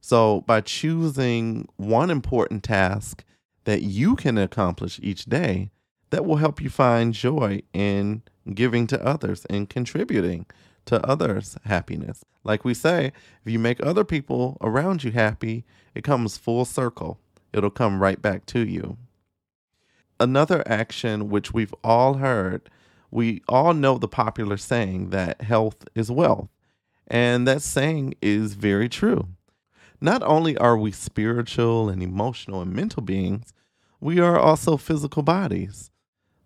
So, 0.00 0.42
by 0.42 0.62
choosing 0.62 1.68
one 1.76 2.10
important 2.10 2.62
task 2.64 3.24
that 3.64 3.82
you 3.82 4.16
can 4.16 4.38
accomplish 4.38 4.98
each 5.02 5.26
day, 5.26 5.70
that 6.10 6.24
will 6.24 6.36
help 6.36 6.60
you 6.60 6.70
find 6.70 7.14
joy 7.14 7.62
in 7.72 8.22
giving 8.54 8.86
to 8.88 9.04
others 9.04 9.44
and 9.46 9.68
contributing 9.68 10.46
to 10.86 11.04
others' 11.06 11.56
happiness. 11.64 12.24
Like 12.44 12.64
we 12.64 12.74
say, 12.74 13.12
if 13.44 13.52
you 13.52 13.58
make 13.58 13.84
other 13.84 14.04
people 14.04 14.56
around 14.60 15.04
you 15.04 15.12
happy, 15.12 15.64
it 15.94 16.04
comes 16.04 16.38
full 16.38 16.64
circle. 16.64 17.18
It'll 17.52 17.70
come 17.70 18.00
right 18.02 18.20
back 18.20 18.46
to 18.46 18.60
you. 18.60 18.96
Another 20.18 20.62
action 20.66 21.28
which 21.30 21.52
we've 21.52 21.74
all 21.82 22.14
heard, 22.14 22.68
we 23.10 23.42
all 23.48 23.74
know 23.74 23.98
the 23.98 24.08
popular 24.08 24.56
saying 24.56 25.10
that 25.10 25.42
health 25.42 25.86
is 25.94 26.10
wealth. 26.10 26.48
And 27.06 27.46
that 27.48 27.62
saying 27.62 28.14
is 28.22 28.54
very 28.54 28.88
true. 28.88 29.28
Not 30.00 30.22
only 30.22 30.56
are 30.56 30.78
we 30.78 30.92
spiritual 30.92 31.88
and 31.88 32.02
emotional 32.02 32.62
and 32.62 32.72
mental 32.72 33.02
beings, 33.02 33.52
we 34.00 34.18
are 34.20 34.38
also 34.38 34.76
physical 34.76 35.22
bodies. 35.22 35.90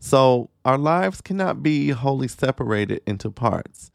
So 0.01 0.51
our 0.65 0.79
lives 0.79 1.21
cannot 1.21 1.63
be 1.63 1.91
wholly 1.91 2.29
separated 2.29 3.01
into 3.07 3.31
parts. 3.31 3.91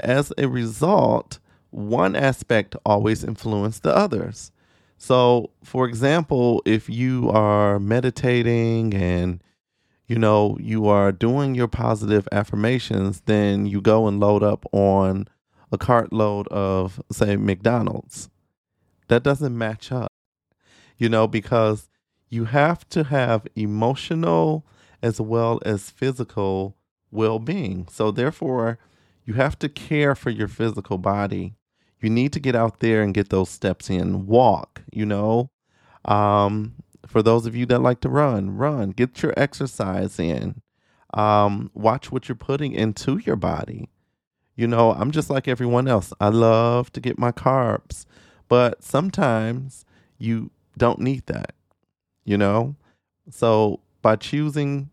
As 0.00 0.32
a 0.38 0.48
result, 0.48 1.38
one 1.70 2.16
aspect 2.16 2.76
always 2.84 3.22
influences 3.24 3.80
the 3.80 3.94
others. 3.94 4.52
So, 4.98 5.50
for 5.64 5.86
example, 5.88 6.62
if 6.66 6.88
you 6.88 7.30
are 7.30 7.78
meditating 7.78 8.92
and 8.94 9.42
you 10.06 10.18
know 10.18 10.58
you 10.60 10.88
are 10.88 11.12
doing 11.12 11.54
your 11.54 11.68
positive 11.68 12.28
affirmations, 12.32 13.22
then 13.26 13.66
you 13.66 13.80
go 13.80 14.06
and 14.06 14.20
load 14.20 14.42
up 14.42 14.66
on 14.72 15.28
a 15.72 15.78
cartload 15.78 16.48
of 16.48 17.00
say 17.10 17.36
McDonald's. 17.36 18.28
That 19.08 19.22
doesn't 19.22 19.56
match 19.56 19.90
up. 19.92 20.12
You 20.98 21.08
know, 21.08 21.26
because 21.26 21.88
you 22.28 22.44
have 22.44 22.88
to 22.90 23.04
have 23.04 23.46
emotional 23.56 24.66
as 25.02 25.20
well 25.20 25.60
as 25.64 25.90
physical 25.90 26.76
well-being. 27.10 27.88
So 27.90 28.10
therefore, 28.10 28.78
you 29.24 29.34
have 29.34 29.58
to 29.60 29.68
care 29.68 30.14
for 30.14 30.30
your 30.30 30.48
physical 30.48 30.98
body. 30.98 31.54
You 32.00 32.10
need 32.10 32.32
to 32.32 32.40
get 32.40 32.56
out 32.56 32.80
there 32.80 33.02
and 33.02 33.14
get 33.14 33.28
those 33.28 33.50
steps 33.50 33.90
in. 33.90 34.26
Walk, 34.26 34.82
you 34.92 35.04
know. 35.04 35.50
Um, 36.04 36.74
for 37.06 37.22
those 37.22 37.46
of 37.46 37.54
you 37.54 37.66
that 37.66 37.80
like 37.80 38.00
to 38.00 38.08
run, 38.08 38.56
run. 38.56 38.90
Get 38.90 39.22
your 39.22 39.34
exercise 39.36 40.18
in. 40.18 40.62
Um, 41.12 41.70
watch 41.74 42.10
what 42.10 42.28
you're 42.28 42.36
putting 42.36 42.72
into 42.72 43.18
your 43.18 43.36
body. 43.36 43.88
You 44.56 44.66
know, 44.66 44.92
I'm 44.92 45.10
just 45.10 45.30
like 45.30 45.48
everyone 45.48 45.88
else. 45.88 46.12
I 46.20 46.28
love 46.28 46.92
to 46.92 47.00
get 47.00 47.18
my 47.18 47.32
carbs, 47.32 48.04
but 48.48 48.82
sometimes 48.82 49.84
you 50.18 50.50
don't 50.76 51.00
need 51.00 51.26
that, 51.26 51.54
you 52.24 52.36
know? 52.36 52.76
So 53.30 53.80
by 54.02 54.16
choosing 54.16 54.90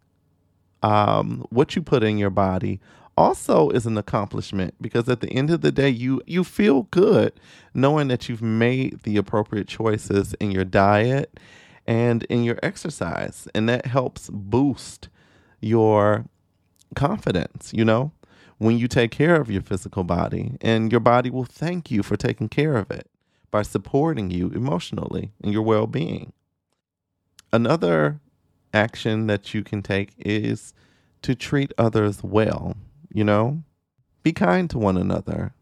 um, 0.84 1.46
what 1.50 1.76
you 1.76 1.82
put 1.82 2.04
in 2.04 2.18
your 2.18 2.30
body, 2.30 2.80
also 3.18 3.70
is 3.70 3.86
an 3.86 3.98
accomplishment 3.98 4.76
because 4.80 5.10
at 5.10 5.22
the 5.22 5.32
end 5.32 5.50
of 5.50 5.62
the 5.62 5.72
day 5.72 5.90
you 5.90 6.22
you 6.28 6.44
feel 6.44 6.84
good 6.84 7.34
knowing 7.74 8.08
that 8.10 8.30
you've 8.30 8.42
made 8.42 9.02
the 9.04 9.18
appropriate 9.18 9.68
choices 9.68 10.34
in 10.36 10.52
your 10.52 10.66
diet 10.66 11.40
and 11.88 12.24
in 12.26 12.44
your 12.44 12.60
exercise. 12.62 13.48
And 13.56 13.68
that 13.70 13.86
helps 13.86 14.30
boost 14.30 15.10
your 15.62 16.26
confidence, 16.96 17.72
you 17.74 17.86
know, 17.86 18.12
when 18.58 18.78
you 18.78 18.88
take 18.88 19.12
care 19.12 19.40
of 19.40 19.50
your 19.50 19.62
physical 19.62 20.04
body, 20.04 20.58
and 20.62 20.92
your 20.92 21.00
body 21.00 21.30
will 21.30 21.46
thank 21.46 21.90
you 21.90 22.04
for 22.04 22.18
taking 22.18 22.50
care 22.50 22.76
of 22.76 22.92
it 22.92 23.10
by 23.50 23.62
supporting 23.62 24.30
you 24.30 24.50
emotionally 24.50 25.32
and 25.42 25.54
your 25.54 25.62
well 25.62 25.88
being. 25.88 26.34
Another 27.54 28.20
action 28.74 29.28
that 29.28 29.54
you 29.54 29.64
can 29.64 29.82
take 29.82 30.14
is 30.18 30.74
to 31.22 31.34
treat 31.34 31.72
others 31.78 32.22
well, 32.24 32.76
you 33.18 33.24
know, 33.24 33.64
be 34.22 34.32
kind 34.32 34.70
to 34.70 34.78
one 34.78 34.96
another. 34.96 35.56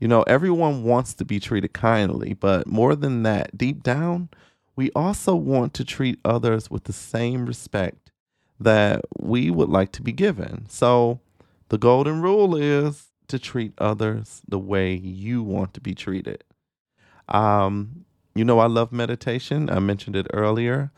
You 0.00 0.08
know, 0.08 0.22
everyone 0.22 0.82
wants 0.82 1.12
to 1.12 1.24
be 1.26 1.38
treated 1.38 1.74
kindly, 1.74 2.32
but 2.32 2.66
more 2.66 2.96
than 2.96 3.22
that, 3.24 3.58
deep 3.58 3.82
down, 3.82 4.30
we 4.74 4.90
also 4.96 5.34
want 5.34 5.74
to 5.74 5.84
treat 5.84 6.18
others 6.24 6.70
with 6.70 6.84
the 6.84 6.92
same 6.94 7.44
respect 7.44 8.12
that 8.58 9.02
we 9.18 9.50
would 9.50 9.68
like 9.68 9.92
to 9.92 10.02
be 10.02 10.10
given. 10.10 10.64
So, 10.70 11.20
the 11.68 11.76
golden 11.76 12.22
rule 12.22 12.56
is 12.56 13.08
to 13.28 13.38
treat 13.38 13.74
others 13.76 14.40
the 14.48 14.58
way 14.58 14.94
you 14.94 15.42
want 15.42 15.74
to 15.74 15.82
be 15.82 15.94
treated. 15.94 16.44
Um, 17.28 18.06
you 18.34 18.46
know, 18.46 18.58
I 18.58 18.68
love 18.68 18.90
meditation. 18.90 19.68
I 19.68 19.80
mentioned 19.80 20.16
it 20.16 20.28
earlier. 20.32 20.92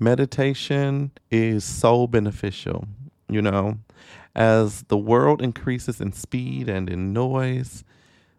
Meditation 0.00 1.12
is 1.30 1.62
so 1.62 2.08
beneficial, 2.08 2.88
you 3.28 3.40
know, 3.40 3.78
as 4.34 4.82
the 4.84 4.96
world 4.96 5.42
increases 5.42 6.00
in 6.00 6.12
speed 6.12 6.68
and 6.68 6.88
in 6.88 7.12
noise, 7.12 7.84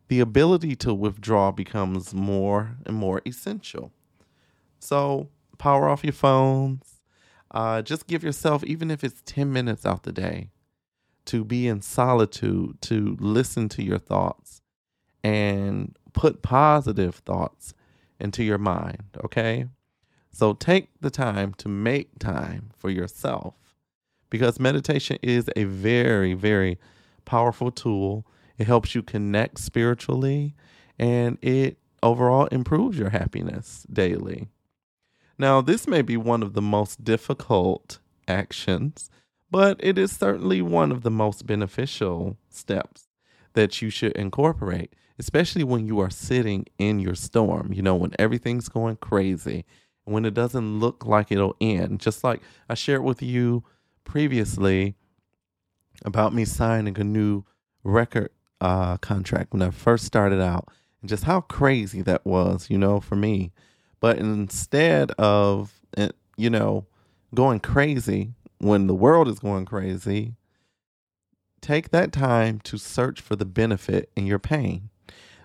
the 0.08 0.20
ability 0.20 0.76
to 0.76 0.94
withdraw 0.94 1.52
becomes 1.52 2.14
more 2.14 2.78
and 2.86 2.96
more 2.96 3.22
essential. 3.26 3.92
So, 4.80 5.30
power 5.58 5.88
off 5.88 6.04
your 6.04 6.14
phones. 6.14 7.02
Uh, 7.52 7.82
just 7.82 8.08
give 8.08 8.24
yourself, 8.24 8.64
even 8.64 8.90
if 8.90 9.04
it's 9.04 9.22
10 9.26 9.54
minutes 9.54 9.86
out 9.86 10.04
the 10.04 10.12
day, 10.12 10.50
to 11.26 11.46
be 11.46 11.68
in 11.68 11.82
solitude, 11.82 12.82
to 12.82 13.16
listen 13.20 13.70
to 13.70 13.84
your 13.84 14.00
thoughts 14.00 14.62
and 15.24 15.98
put 16.14 16.42
positive 16.42 17.16
thoughts 17.16 17.74
into 18.20 18.44
your 18.44 18.58
mind, 18.58 19.04
okay? 19.24 19.68
So 20.32 20.54
take 20.54 20.90
the 21.00 21.12
time 21.12 21.54
to 21.56 21.70
make 21.70 22.20
time 22.20 22.72
for 22.76 22.90
yourself 22.90 23.54
because 24.34 24.60
meditation 24.60 25.20
is 25.22 25.48
a 25.56 25.66
very, 25.66 26.34
very 26.34 26.80
powerful 27.24 27.70
tool. 27.70 28.26
It 28.58 28.66
helps 28.66 28.96
you 28.96 29.04
connect 29.04 29.60
spiritually 29.60 30.56
and 30.98 31.38
it 31.44 31.78
overall 32.02 32.48
improves 32.48 32.98
your 32.98 33.12
happiness 33.12 33.86
daily. 33.94 34.50
Now, 35.38 35.62
this 35.62 35.86
may 35.88 36.02
be 36.02 36.18
one 36.18 36.42
of 36.42 36.54
the 36.54 36.64
most 36.64 37.04
difficult 37.04 38.00
actions, 38.28 39.12
but 39.52 39.80
it 39.84 40.00
is 40.00 40.12
certainly 40.12 40.64
one 40.64 40.92
of 40.92 41.04
the 41.04 41.12
most 41.12 41.46
beneficial 41.46 42.36
steps 42.50 43.10
that 43.54 43.84
you 43.84 43.92
should 43.92 44.14
incorporate 44.14 44.96
especially 45.20 45.64
when 45.64 45.86
you 45.86 46.00
are 46.00 46.10
sitting 46.10 46.66
in 46.80 47.00
your 47.00 47.14
storm, 47.14 47.72
you 47.72 47.84
know, 47.84 47.94
when 47.96 48.12
everything's 48.18 48.68
going 48.68 48.96
crazy, 48.96 49.64
when 50.06 50.26
it 50.26 50.34
doesn't 50.34 50.80
look 50.80 51.06
like 51.06 51.32
it'll 51.32 51.56
end. 51.62 52.00
Just 52.00 52.24
like 52.24 52.42
I 52.68 52.74
shared 52.74 53.04
with 53.04 53.22
you 53.22 53.64
previously 54.04 54.96
about 56.06 56.34
me 56.34 56.46
signing 56.46 57.00
a 57.00 57.04
new 57.04 57.44
record 57.84 58.30
uh, 58.62 58.98
contract 58.98 59.54
when 59.54 59.62
I 59.62 59.70
first 59.70 60.06
started 60.06 60.42
out, 60.42 60.68
and 61.02 61.10
just 61.10 61.26
how 61.26 61.42
crazy 61.42 62.02
that 62.02 62.26
was, 62.26 62.70
you 62.70 62.78
know, 62.78 63.00
for 63.00 63.16
me. 63.16 63.52
But 64.00 64.18
instead 64.18 65.12
of, 65.12 65.82
eh, 65.98 66.10
you 66.38 66.50
know, 66.50 66.86
going 67.34 67.60
crazy 67.60 68.34
when 68.60 68.88
the 68.88 68.96
world 68.96 69.28
is 69.28 69.40
going 69.40 69.66
crazy, 69.66 70.36
take 71.62 71.92
that 71.92 72.12
time 72.12 72.60
to 72.62 72.78
search 72.78 73.22
for 73.22 73.36
the 73.36 73.46
benefit 73.46 74.10
in 74.16 74.26
your 74.26 74.40
pain. 74.40 74.90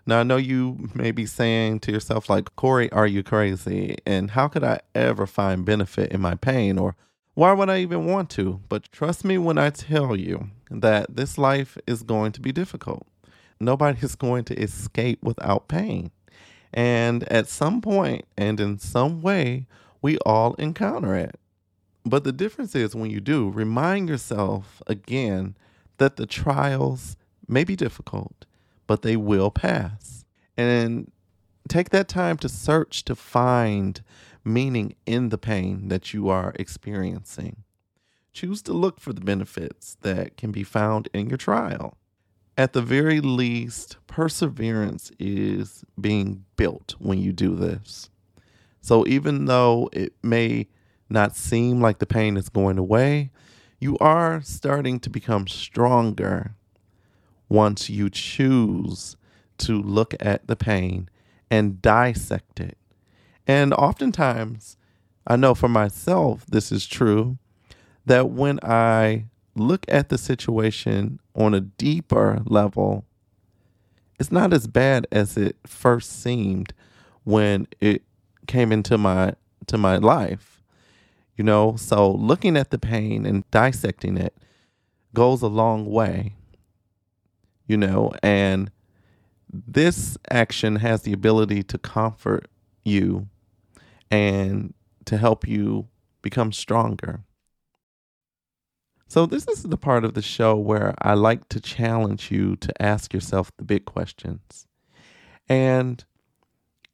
Now, 0.07 0.21
I 0.21 0.23
know 0.23 0.37
you 0.37 0.88
may 0.95 1.11
be 1.11 1.27
saying 1.27 1.81
to 1.81 1.92
yourself, 1.92 2.31
like, 2.31 2.57
Corey, 2.57 2.90
are 2.92 3.07
you 3.07 3.23
crazy? 3.23 3.97
And 4.07 4.31
how 4.31 4.49
could 4.49 4.64
I 4.64 4.81
ever 4.94 5.27
find 5.27 5.66
benefit 5.66 6.11
in 6.11 6.21
my 6.21 6.35
pain? 6.35 6.79
Or 6.79 6.97
why 7.38 7.53
would 7.53 7.70
I 7.70 7.79
even 7.79 8.05
want 8.05 8.31
to? 8.31 8.61
But 8.68 8.90
trust 8.90 9.24
me 9.24 9.38
when 9.38 9.59
I 9.59 9.70
tell 9.70 10.16
you 10.16 10.51
that 10.72 11.14
this 11.14 11.38
life 11.38 11.79
is 11.87 12.03
going 12.03 12.33
to 12.33 12.40
be 12.40 12.51
difficult. 12.51 13.07
Nobody 13.61 14.01
is 14.03 14.16
going 14.16 14.42
to 14.46 14.61
escape 14.61 15.22
without 15.22 15.68
pain. 15.68 16.11
And 16.74 17.22
at 17.33 17.46
some 17.46 17.81
point 17.81 18.24
and 18.37 18.59
in 18.59 18.81
some 18.81 19.22
way, 19.22 19.66
we 20.03 20.18
all 20.27 20.55
encounter 20.55 21.14
it. 21.14 21.38
But 22.05 22.24
the 22.24 22.33
difference 22.33 22.74
is 22.74 22.96
when 22.96 23.11
you 23.11 23.20
do, 23.20 23.48
remind 23.51 24.09
yourself 24.09 24.83
again 24.88 25.57
that 25.98 26.16
the 26.16 26.27
trials 26.27 27.16
may 27.46 27.62
be 27.62 27.77
difficult 27.77 28.46
but 28.88 29.03
they 29.03 29.16
will 29.16 29.53
pass. 29.53 30.24
And 30.57 31.12
take 31.68 31.90
that 31.90 32.09
time 32.09 32.37
to 32.38 32.48
search 32.48 33.05
to 33.05 33.14
find 33.14 34.03
meaning 34.48 34.94
in 35.06 35.28
the 35.28 35.38
pain 35.38 35.88
that 35.88 36.12
you 36.12 36.28
are 36.28 36.54
experiencing. 36.56 37.64
Choose 38.32 38.62
to 38.62 38.72
look 38.72 39.00
for 39.00 39.12
the 39.12 39.20
benefits 39.20 39.96
that 40.02 40.37
can 40.37 40.52
be 40.52 40.62
found 40.62 41.08
in 41.12 41.28
your 41.28 41.38
trial. 41.38 41.98
At 42.56 42.72
the 42.72 42.82
very 42.82 43.20
least, 43.20 43.98
perseverance 44.06 45.12
is 45.18 45.84
being 46.00 46.44
built 46.56 46.94
when 46.98 47.18
you 47.18 47.32
do 47.32 47.54
this. 47.54 48.11
So 48.80 49.06
even 49.06 49.44
though 49.44 49.90
it 49.92 50.14
may 50.22 50.68
not 51.11 51.37
seem 51.37 51.80
like 51.80 51.98
the 51.98 52.06
pain 52.06 52.37
is 52.37 52.48
going 52.48 52.78
away, 52.78 53.30
you 53.80 53.98
are 53.98 54.40
starting 54.42 54.98
to 55.00 55.11
become 55.11 55.46
stronger 55.46 56.54
once 57.48 57.90
you 57.90 58.11
choose 58.11 59.16
to 59.58 59.80
look 59.80 60.14
at 60.20 60.46
the 60.46 60.56
pain 60.56 61.08
and 61.50 61.82
dissect 61.82 62.61
it. 62.61 62.78
And 63.48 63.74
oftentimes, 63.74 64.76
I 65.26 65.37
know 65.37 65.54
for 65.54 65.68
myself, 65.68 66.46
this 66.46 66.70
is 66.70 66.87
true, 66.87 67.38
that 68.06 68.30
when 68.30 68.61
I 68.62 69.24
look 69.56 69.84
at 69.88 70.08
the 70.08 70.18
situation 70.18 71.18
on 71.34 71.54
a 71.54 71.61
deeper 71.61 72.42
level, 72.44 73.04
it's 74.20 74.30
not 74.30 74.52
as 74.52 74.66
bad 74.68 75.06
as 75.11 75.37
it 75.37 75.56
first 75.66 76.22
seemed 76.22 76.72
when 77.24 77.66
it 77.80 78.02
came 78.46 78.70
into 78.70 78.96
my 78.96 79.34
to 79.66 79.78
my 79.78 79.96
life. 79.96 80.62
You 81.37 81.44
know, 81.44 81.76
so 81.76 82.11
looking 82.11 82.56
at 82.56 82.70
the 82.70 82.78
pain 82.78 83.24
and 83.24 83.48
dissecting 83.50 84.16
it 84.16 84.37
goes 85.14 85.42
a 85.42 85.48
long 85.48 85.87
way 85.87 86.34
you 87.68 87.76
know, 87.76 88.12
and 88.22 88.72
this 89.52 90.18
action 90.30 90.76
has 90.76 91.02
the 91.02 91.12
ability 91.12 91.62
to 91.62 91.78
comfort 91.78 92.48
you 92.82 93.28
and 94.11 94.75
to 95.05 95.16
help 95.16 95.47
you 95.47 95.88
become 96.23 96.53
stronger. 96.53 97.25
So, 99.07 99.25
this 99.25 99.49
is 99.49 99.62
the 99.62 99.79
part 99.79 100.05
of 100.05 100.12
the 100.12 100.23
show 100.23 100.55
where 100.55 100.94
I 101.01 101.14
like 101.14 101.49
to 101.49 101.61
challenge 101.61 102.31
you 102.31 102.57
to 102.57 102.83
ask 102.83 103.14
yourself 103.14 103.51
the 103.57 103.64
big 103.64 103.87
questions. 103.87 104.66
And 105.49 106.05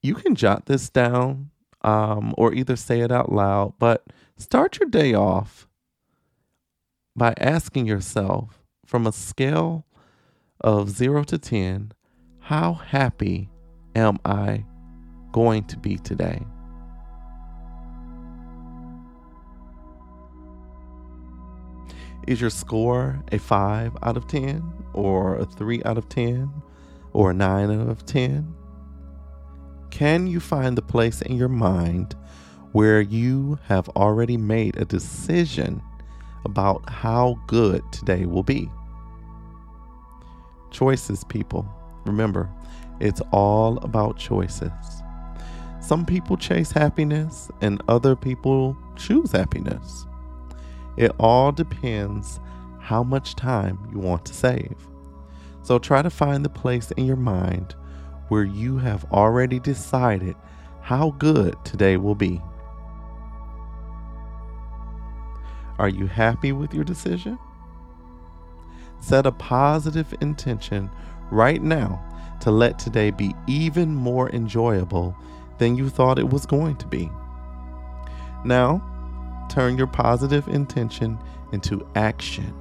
you 0.00 0.14
can 0.14 0.36
jot 0.36 0.66
this 0.66 0.88
down 0.88 1.50
um, 1.82 2.32
or 2.38 2.54
either 2.54 2.76
say 2.76 3.00
it 3.00 3.10
out 3.10 3.32
loud, 3.32 3.74
but 3.78 4.06
start 4.36 4.78
your 4.78 4.88
day 4.88 5.12
off 5.12 5.66
by 7.16 7.34
asking 7.38 7.86
yourself 7.86 8.62
from 8.86 9.06
a 9.06 9.12
scale 9.12 9.86
of 10.60 10.90
0 10.90 11.24
to 11.24 11.38
10, 11.38 11.92
how 12.40 12.74
happy 12.74 13.50
am 13.94 14.18
I 14.24 14.64
going 15.32 15.64
to 15.64 15.78
be 15.78 15.96
today? 15.98 16.44
Is 22.26 22.40
your 22.40 22.50
score 22.50 23.22
a 23.32 23.38
5 23.38 23.98
out 24.02 24.16
of 24.16 24.26
10, 24.26 24.62
or 24.94 25.36
a 25.36 25.44
3 25.44 25.82
out 25.84 25.98
of 25.98 26.08
10, 26.08 26.50
or 27.12 27.32
a 27.32 27.34
9 27.34 27.80
out 27.80 27.88
of 27.88 28.06
10? 28.06 28.54
Can 29.90 30.26
you 30.26 30.40
find 30.40 30.76
the 30.76 30.82
place 30.82 31.20
in 31.20 31.36
your 31.36 31.48
mind 31.48 32.16
where 32.72 33.02
you 33.02 33.58
have 33.66 33.88
already 33.90 34.38
made 34.38 34.76
a 34.76 34.86
decision 34.86 35.82
about 36.46 36.88
how 36.88 37.38
good 37.46 37.82
today 37.92 38.24
will 38.24 38.42
be? 38.42 38.70
Choices, 40.70 41.24
people. 41.24 41.68
Remember, 42.06 42.50
it's 43.00 43.20
all 43.32 43.76
about 43.78 44.16
choices. 44.16 44.72
Some 45.80 46.06
people 46.06 46.38
chase 46.38 46.72
happiness 46.72 47.50
and 47.60 47.82
other 47.86 48.16
people 48.16 48.76
choose 48.96 49.32
happiness. 49.32 50.06
It 50.96 51.12
all 51.18 51.52
depends 51.52 52.40
how 52.80 53.02
much 53.02 53.34
time 53.34 53.78
you 53.92 53.98
want 53.98 54.24
to 54.26 54.34
save. 54.34 54.76
So 55.62 55.78
try 55.78 56.02
to 56.02 56.10
find 56.10 56.44
the 56.44 56.50
place 56.50 56.90
in 56.92 57.06
your 57.06 57.16
mind 57.16 57.74
where 58.28 58.44
you 58.44 58.78
have 58.78 59.04
already 59.12 59.58
decided 59.58 60.36
how 60.82 61.10
good 61.12 61.56
today 61.64 61.96
will 61.96 62.14
be. 62.14 62.40
Are 65.78 65.88
you 65.88 66.06
happy 66.06 66.52
with 66.52 66.74
your 66.74 66.84
decision? 66.84 67.38
Set 69.00 69.26
a 69.26 69.32
positive 69.32 70.14
intention 70.20 70.90
right 71.30 71.62
now 71.62 72.02
to 72.40 72.50
let 72.50 72.78
today 72.78 73.10
be 73.10 73.34
even 73.46 73.94
more 73.94 74.30
enjoyable 74.30 75.16
than 75.58 75.76
you 75.76 75.88
thought 75.88 76.18
it 76.18 76.28
was 76.28 76.46
going 76.46 76.76
to 76.76 76.86
be. 76.86 77.10
Now, 78.44 78.82
turn 79.48 79.78
your 79.78 79.86
positive 79.86 80.48
intention 80.48 81.18
into 81.52 81.86
action 81.94 82.54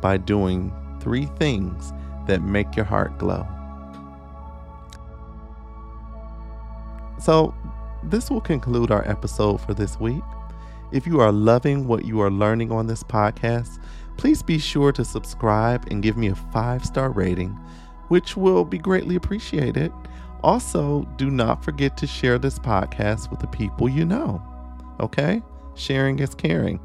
by 0.00 0.16
doing 0.16 0.72
three 1.00 1.26
things 1.38 1.92
that 2.26 2.42
make 2.42 2.76
your 2.76 2.84
heart 2.84 3.18
glow. 3.18 3.46
So, 7.18 7.54
this 8.04 8.30
will 8.30 8.40
conclude 8.40 8.90
our 8.90 9.08
episode 9.08 9.60
for 9.60 9.74
this 9.74 9.98
week. 9.98 10.22
If 10.92 11.06
you 11.06 11.20
are 11.20 11.32
loving 11.32 11.88
what 11.88 12.04
you 12.04 12.20
are 12.20 12.30
learning 12.30 12.70
on 12.70 12.86
this 12.86 13.02
podcast, 13.02 13.80
please 14.16 14.42
be 14.42 14.58
sure 14.58 14.92
to 14.92 15.04
subscribe 15.04 15.86
and 15.90 16.02
give 16.02 16.16
me 16.16 16.28
a 16.28 16.34
five 16.34 16.84
star 16.84 17.10
rating, 17.10 17.50
which 18.08 18.36
will 18.36 18.64
be 18.64 18.78
greatly 18.78 19.16
appreciated. 19.16 19.92
Also, 20.42 21.02
do 21.16 21.30
not 21.30 21.64
forget 21.64 21.96
to 21.96 22.06
share 22.06 22.38
this 22.38 22.58
podcast 22.58 23.30
with 23.30 23.40
the 23.40 23.48
people 23.48 23.88
you 23.88 24.04
know. 24.04 24.40
Okay? 25.00 25.42
Sharing 25.76 26.18
is 26.18 26.34
caring. 26.34 26.80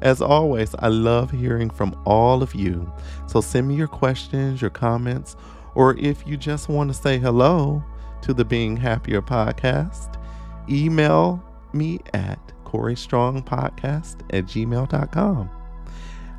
As 0.00 0.22
always, 0.22 0.74
I 0.78 0.88
love 0.88 1.30
hearing 1.30 1.70
from 1.70 2.00
all 2.04 2.42
of 2.42 2.54
you. 2.54 2.90
So 3.26 3.40
send 3.40 3.68
me 3.68 3.74
your 3.74 3.88
questions, 3.88 4.60
your 4.60 4.70
comments, 4.70 5.36
or 5.74 5.96
if 5.98 6.26
you 6.26 6.36
just 6.36 6.68
want 6.68 6.90
to 6.90 6.94
say 6.94 7.18
hello 7.18 7.82
to 8.22 8.32
the 8.32 8.44
Being 8.44 8.76
Happier 8.76 9.20
podcast, 9.20 10.20
email 10.68 11.42
me 11.72 12.00
at 12.14 12.38
CoreyStrongPodcast 12.64 14.20
at 14.30 14.44
gmail.com. 14.44 15.50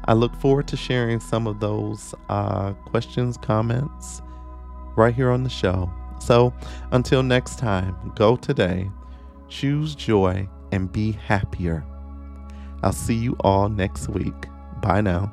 I 0.06 0.14
look 0.14 0.36
forward 0.36 0.68
to 0.70 0.78
sharing 0.78 1.20
some 1.20 1.48
of 1.48 1.60
those 1.60 2.16
uh, 2.30 2.74
questions, 2.74 3.38
comments 3.38 4.22
right 4.96 5.14
here 5.14 5.32
on 5.32 5.44
the 5.44 5.50
show. 5.50 5.92
So 6.20 6.54
until 6.92 7.24
next 7.24 7.60
time, 7.60 8.14
go 8.16 8.36
today, 8.36 8.90
choose 9.50 9.96
joy, 9.96 10.48
and 10.72 10.92
be 10.92 11.12
happier. 11.12 11.86
I'll 12.84 12.92
see 12.92 13.16
you 13.16 13.36
all 13.42 13.70
next 13.70 14.10
week. 14.10 14.48
Bye 14.82 15.02
now. 15.02 15.32